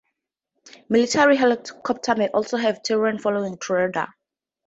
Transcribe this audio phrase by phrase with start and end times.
[0.89, 4.15] Military helicopters may also have terrain-following radar.